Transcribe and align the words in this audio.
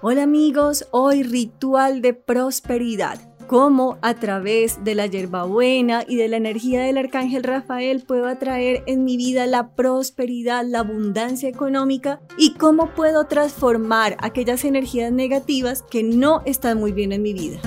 Hola 0.00 0.22
amigos, 0.22 0.86
hoy 0.92 1.24
ritual 1.24 2.02
de 2.02 2.14
prosperidad. 2.14 3.18
Cómo 3.48 3.98
a 4.00 4.14
través 4.14 4.84
de 4.84 4.94
la 4.94 5.06
hierbabuena 5.06 6.04
y 6.06 6.14
de 6.14 6.28
la 6.28 6.36
energía 6.36 6.82
del 6.82 6.98
arcángel 6.98 7.42
Rafael 7.42 8.04
puedo 8.06 8.28
atraer 8.28 8.84
en 8.86 9.02
mi 9.02 9.16
vida 9.16 9.44
la 9.46 9.70
prosperidad, 9.74 10.64
la 10.64 10.80
abundancia 10.80 11.48
económica 11.48 12.20
y 12.36 12.54
cómo 12.54 12.94
puedo 12.94 13.24
transformar 13.24 14.16
aquellas 14.20 14.64
energías 14.64 15.10
negativas 15.10 15.82
que 15.82 16.04
no 16.04 16.42
están 16.44 16.78
muy 16.78 16.92
bien 16.92 17.10
en 17.10 17.22
mi 17.22 17.32
vida. 17.32 17.58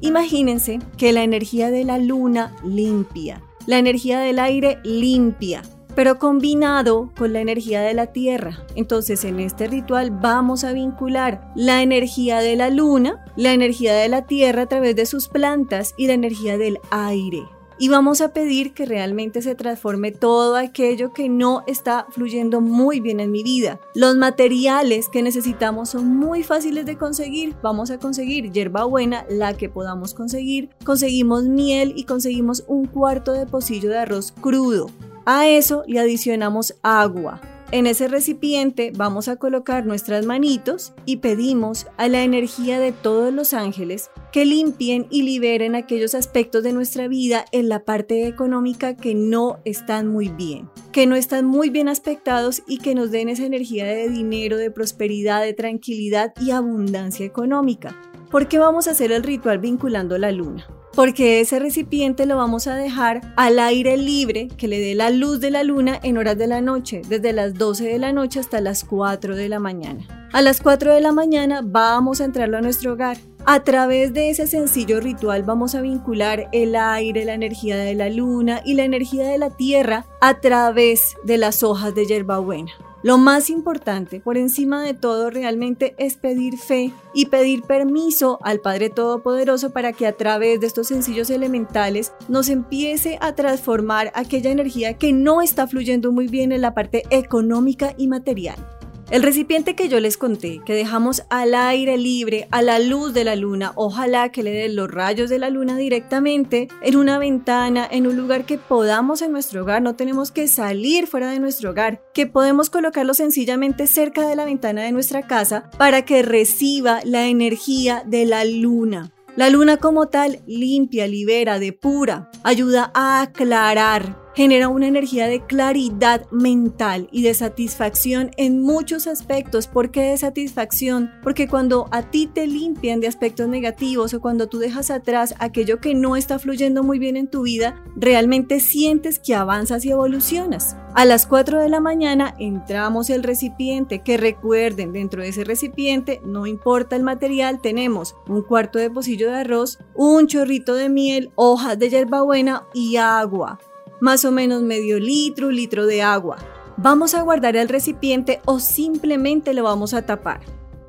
Imagínense 0.00 0.80
que 0.96 1.12
la 1.12 1.22
energía 1.22 1.70
de 1.70 1.84
la 1.84 1.98
luna 1.98 2.56
limpia, 2.64 3.44
la 3.64 3.78
energía 3.78 4.18
del 4.18 4.40
aire 4.40 4.80
limpia, 4.82 5.62
pero 5.94 6.18
combinado 6.18 7.10
con 7.16 7.32
la 7.32 7.40
energía 7.40 7.80
de 7.82 7.94
la 7.94 8.06
tierra. 8.06 8.64
Entonces 8.74 9.24
en 9.24 9.40
este 9.40 9.66
ritual 9.66 10.10
vamos 10.10 10.64
a 10.64 10.72
vincular 10.72 11.52
la 11.54 11.82
energía 11.82 12.38
de 12.38 12.56
la 12.56 12.70
luna, 12.70 13.24
la 13.36 13.52
energía 13.52 13.94
de 13.94 14.08
la 14.08 14.26
tierra 14.26 14.62
a 14.62 14.66
través 14.66 14.96
de 14.96 15.06
sus 15.06 15.28
plantas 15.28 15.94
y 15.96 16.06
la 16.06 16.14
energía 16.14 16.58
del 16.58 16.78
aire. 16.90 17.42
Y 17.82 17.88
vamos 17.88 18.20
a 18.20 18.34
pedir 18.34 18.74
que 18.74 18.84
realmente 18.84 19.40
se 19.40 19.54
transforme 19.54 20.12
todo 20.12 20.56
aquello 20.56 21.14
que 21.14 21.30
no 21.30 21.64
está 21.66 22.04
fluyendo 22.10 22.60
muy 22.60 23.00
bien 23.00 23.20
en 23.20 23.30
mi 23.30 23.42
vida. 23.42 23.80
Los 23.94 24.16
materiales 24.16 25.08
que 25.08 25.22
necesitamos 25.22 25.88
son 25.88 26.14
muy 26.14 26.42
fáciles 26.42 26.84
de 26.84 26.98
conseguir. 26.98 27.56
Vamos 27.62 27.90
a 27.90 27.98
conseguir 27.98 28.52
hierbabuena, 28.52 29.24
la 29.30 29.56
que 29.56 29.70
podamos 29.70 30.12
conseguir. 30.12 30.68
Conseguimos 30.84 31.44
miel 31.44 31.94
y 31.96 32.04
conseguimos 32.04 32.64
un 32.66 32.84
cuarto 32.84 33.32
de 33.32 33.46
pocillo 33.46 33.88
de 33.88 33.96
arroz 33.96 34.30
crudo. 34.30 34.90
A 35.32 35.46
eso 35.46 35.84
le 35.86 36.00
adicionamos 36.00 36.74
agua. 36.82 37.40
En 37.70 37.86
ese 37.86 38.08
recipiente 38.08 38.90
vamos 38.92 39.28
a 39.28 39.36
colocar 39.36 39.86
nuestras 39.86 40.26
manitos 40.26 40.92
y 41.06 41.18
pedimos 41.18 41.86
a 41.98 42.08
la 42.08 42.24
energía 42.24 42.80
de 42.80 42.90
todos 42.90 43.32
los 43.32 43.54
ángeles 43.54 44.10
que 44.32 44.44
limpien 44.44 45.06
y 45.08 45.22
liberen 45.22 45.76
aquellos 45.76 46.16
aspectos 46.16 46.64
de 46.64 46.72
nuestra 46.72 47.06
vida 47.06 47.44
en 47.52 47.68
la 47.68 47.84
parte 47.84 48.26
económica 48.26 48.96
que 48.96 49.14
no 49.14 49.60
están 49.64 50.08
muy 50.08 50.30
bien, 50.30 50.68
que 50.90 51.06
no 51.06 51.14
están 51.14 51.44
muy 51.44 51.70
bien 51.70 51.88
aspectados 51.88 52.64
y 52.66 52.78
que 52.78 52.96
nos 52.96 53.12
den 53.12 53.28
esa 53.28 53.44
energía 53.44 53.84
de 53.84 54.08
dinero, 54.08 54.56
de 54.56 54.72
prosperidad, 54.72 55.42
de 55.42 55.54
tranquilidad 55.54 56.32
y 56.40 56.50
abundancia 56.50 57.24
económica. 57.24 57.94
¿Por 58.32 58.48
qué 58.48 58.58
vamos 58.58 58.88
a 58.88 58.90
hacer 58.90 59.12
el 59.12 59.22
ritual 59.22 59.60
vinculando 59.60 60.18
la 60.18 60.32
luna? 60.32 60.66
Porque 60.94 61.40
ese 61.40 61.58
recipiente 61.58 62.26
lo 62.26 62.36
vamos 62.36 62.66
a 62.66 62.74
dejar 62.74 63.20
al 63.36 63.58
aire 63.58 63.96
libre 63.96 64.48
que 64.56 64.68
le 64.68 64.80
dé 64.80 64.94
la 64.94 65.10
luz 65.10 65.40
de 65.40 65.50
la 65.50 65.62
luna 65.62 65.98
en 66.02 66.18
horas 66.18 66.36
de 66.36 66.46
la 66.46 66.60
noche, 66.60 67.02
desde 67.08 67.32
las 67.32 67.54
12 67.54 67.84
de 67.84 67.98
la 67.98 68.12
noche 68.12 68.40
hasta 68.40 68.60
las 68.60 68.84
4 68.84 69.36
de 69.36 69.48
la 69.48 69.58
mañana. 69.60 70.28
A 70.32 70.42
las 70.42 70.60
4 70.60 70.94
de 70.94 71.00
la 71.00 71.12
mañana 71.12 71.60
vamos 71.64 72.20
a 72.20 72.24
entrarlo 72.24 72.58
a 72.58 72.60
nuestro 72.60 72.92
hogar. 72.92 73.16
A 73.46 73.60
través 73.64 74.12
de 74.12 74.30
ese 74.30 74.46
sencillo 74.46 75.00
ritual 75.00 75.42
vamos 75.42 75.74
a 75.74 75.80
vincular 75.80 76.48
el 76.52 76.76
aire, 76.76 77.24
la 77.24 77.34
energía 77.34 77.76
de 77.78 77.94
la 77.94 78.10
luna 78.10 78.60
y 78.64 78.74
la 78.74 78.84
energía 78.84 79.26
de 79.26 79.38
la 79.38 79.50
tierra 79.50 80.04
a 80.20 80.40
través 80.40 81.16
de 81.24 81.38
las 81.38 81.62
hojas 81.62 81.94
de 81.94 82.06
hierbabuena. 82.06 82.70
Lo 83.02 83.16
más 83.16 83.48
importante, 83.48 84.20
por 84.20 84.36
encima 84.36 84.82
de 84.82 84.92
todo, 84.92 85.30
realmente 85.30 85.94
es 85.96 86.16
pedir 86.16 86.58
fe 86.58 86.92
y 87.14 87.26
pedir 87.26 87.62
permiso 87.62 88.38
al 88.42 88.60
Padre 88.60 88.90
Todopoderoso 88.90 89.70
para 89.70 89.94
que 89.94 90.06
a 90.06 90.16
través 90.16 90.60
de 90.60 90.66
estos 90.66 90.88
sencillos 90.88 91.30
elementales 91.30 92.12
nos 92.28 92.50
empiece 92.50 93.16
a 93.22 93.34
transformar 93.34 94.12
aquella 94.14 94.50
energía 94.50 94.98
que 94.98 95.14
no 95.14 95.40
está 95.40 95.66
fluyendo 95.66 96.12
muy 96.12 96.28
bien 96.28 96.52
en 96.52 96.60
la 96.60 96.74
parte 96.74 97.04
económica 97.08 97.94
y 97.96 98.06
material. 98.06 98.79
El 99.10 99.24
recipiente 99.24 99.74
que 99.74 99.88
yo 99.88 99.98
les 99.98 100.16
conté, 100.16 100.60
que 100.64 100.72
dejamos 100.72 101.24
al 101.30 101.56
aire 101.56 101.98
libre, 101.98 102.46
a 102.52 102.62
la 102.62 102.78
luz 102.78 103.12
de 103.12 103.24
la 103.24 103.34
luna, 103.34 103.72
ojalá 103.74 104.28
que 104.28 104.44
le 104.44 104.52
den 104.52 104.76
los 104.76 104.88
rayos 104.88 105.28
de 105.28 105.40
la 105.40 105.50
luna 105.50 105.76
directamente 105.76 106.68
en 106.80 106.94
una 106.94 107.18
ventana, 107.18 107.88
en 107.90 108.06
un 108.06 108.16
lugar 108.16 108.44
que 108.44 108.56
podamos 108.56 109.20
en 109.20 109.32
nuestro 109.32 109.62
hogar, 109.62 109.82
no 109.82 109.96
tenemos 109.96 110.30
que 110.30 110.46
salir 110.46 111.08
fuera 111.08 111.28
de 111.28 111.40
nuestro 111.40 111.70
hogar, 111.70 112.00
que 112.14 112.28
podemos 112.28 112.70
colocarlo 112.70 113.12
sencillamente 113.12 113.88
cerca 113.88 114.28
de 114.28 114.36
la 114.36 114.44
ventana 114.44 114.82
de 114.82 114.92
nuestra 114.92 115.22
casa 115.22 115.68
para 115.76 116.04
que 116.04 116.22
reciba 116.22 117.00
la 117.02 117.26
energía 117.26 118.04
de 118.06 118.26
la 118.26 118.44
luna. 118.44 119.10
La 119.34 119.50
luna 119.50 119.76
como 119.76 120.06
tal 120.06 120.40
limpia, 120.46 121.08
libera, 121.08 121.58
depura, 121.58 122.30
ayuda 122.44 122.92
a 122.94 123.22
aclarar, 123.22 124.16
genera 124.34 124.68
una 124.68 124.86
energía 124.86 125.26
de 125.26 125.40
claridad 125.44 126.26
mental 126.30 127.08
y 127.10 127.22
de 127.22 127.34
satisfacción 127.34 128.30
en 128.36 128.62
muchos 128.62 129.06
aspectos. 129.06 129.66
¿Por 129.66 129.90
qué 129.90 130.02
de 130.02 130.18
satisfacción? 130.18 131.10
Porque 131.22 131.48
cuando 131.48 131.88
a 131.90 132.02
ti 132.02 132.26
te 132.26 132.46
limpian 132.46 133.00
de 133.00 133.08
aspectos 133.08 133.48
negativos 133.48 134.14
o 134.14 134.20
cuando 134.20 134.48
tú 134.48 134.58
dejas 134.58 134.90
atrás 134.90 135.34
aquello 135.38 135.80
que 135.80 135.94
no 135.94 136.16
está 136.16 136.38
fluyendo 136.38 136.82
muy 136.82 136.98
bien 136.98 137.16
en 137.16 137.28
tu 137.28 137.42
vida, 137.42 137.82
realmente 137.96 138.60
sientes 138.60 139.18
que 139.18 139.34
avanzas 139.34 139.84
y 139.84 139.90
evolucionas. 139.90 140.76
A 140.94 141.04
las 141.04 141.26
4 141.26 141.62
de 141.62 141.68
la 141.68 141.80
mañana 141.80 142.34
entramos 142.38 143.10
el 143.10 143.22
recipiente, 143.22 144.00
que 144.00 144.16
recuerden, 144.16 144.92
dentro 144.92 145.22
de 145.22 145.28
ese 145.28 145.44
recipiente, 145.44 146.20
no 146.24 146.46
importa 146.46 146.96
el 146.96 147.04
material, 147.04 147.60
tenemos 147.60 148.16
un 148.26 148.42
cuarto 148.42 148.78
de 148.78 148.90
pocillo 148.90 149.28
de 149.28 149.36
arroz, 149.36 149.78
un 149.94 150.26
chorrito 150.26 150.74
de 150.74 150.88
miel, 150.88 151.30
hojas 151.36 151.78
de 151.78 151.90
hierbabuena 151.90 152.64
y 152.74 152.96
agua 152.96 153.60
más 154.00 154.24
o 154.24 154.32
menos 154.32 154.62
medio 154.62 154.98
litro, 154.98 155.50
litro 155.50 155.86
de 155.86 156.02
agua. 156.02 156.38
Vamos 156.76 157.14
a 157.14 157.22
guardar 157.22 157.56
el 157.56 157.68
recipiente 157.68 158.40
o 158.46 158.58
simplemente 158.58 159.54
lo 159.54 159.64
vamos 159.64 159.94
a 159.94 160.06
tapar. 160.06 160.40